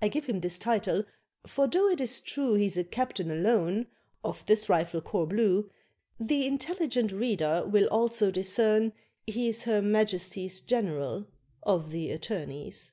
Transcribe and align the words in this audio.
(I 0.00 0.06
give 0.06 0.26
him 0.26 0.42
this 0.42 0.58
title, 0.58 1.02
for 1.44 1.66
though 1.66 1.88
it 1.88 2.00
is 2.00 2.20
true 2.20 2.54
He's 2.54 2.78
a 2.78 2.84
captain 2.84 3.32
alone 3.32 3.88
of 4.22 4.46
this 4.46 4.68
rifle 4.68 5.00
corps 5.00 5.26
blue 5.26 5.68
The 6.20 6.46
intelligent 6.46 7.10
reader 7.10 7.66
will 7.66 7.88
also 7.88 8.30
discern 8.30 8.92
he's 9.26 9.64
Her 9.64 9.82
Majesty's 9.82 10.60
General 10.60 11.26
of 11.64 11.90
the 11.90 12.12
Attorneys.) 12.12 12.92